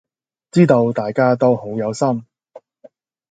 [0.51, 2.25] 知道大家都好有心